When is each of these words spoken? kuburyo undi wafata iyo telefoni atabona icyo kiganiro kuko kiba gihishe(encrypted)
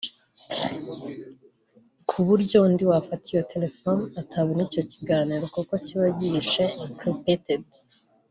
kuburyo 2.09 2.57
undi 2.67 2.83
wafata 2.91 3.25
iyo 3.33 3.43
telefoni 3.53 4.03
atabona 4.21 4.61
icyo 4.67 4.81
kiganiro 4.91 5.45
kuko 5.55 5.73
kiba 5.85 6.07
gihishe(encrypted) 6.19 7.65